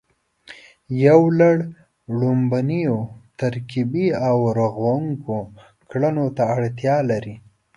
[1.05, 1.55] یو لړ
[2.19, 2.97] ړومبنیو
[3.41, 5.37] ترکیبي او رغوونکو
[5.89, 7.35] کړنو ته اړتیا لري